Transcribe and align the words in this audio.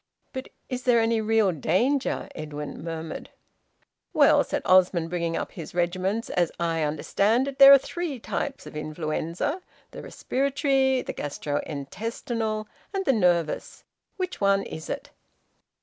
"But 0.33 0.47
is 0.67 0.81
there 0.81 0.99
any 0.99 1.21
real 1.21 1.51
danger?" 1.51 2.27
Edwin 2.33 2.83
murmured. 2.83 3.29
"Well," 4.13 4.43
said 4.43 4.63
Osmond, 4.65 5.11
bringing 5.11 5.37
up 5.37 5.51
his 5.51 5.75
regiments, 5.75 6.31
"as 6.31 6.51
I 6.59 6.81
understand 6.81 7.47
it, 7.47 7.59
there 7.59 7.71
are 7.71 7.77
three 7.77 8.17
types 8.17 8.65
of 8.65 8.75
influenza 8.75 9.61
the 9.91 10.01
respiratory, 10.01 11.03
the 11.03 11.13
gastro 11.13 11.61
intestinal, 11.67 12.67
and 12.95 13.05
the 13.05 13.13
nervous. 13.13 13.83
Which 14.17 14.41
one 14.41 14.63
is 14.63 14.89
it?" 14.89 15.11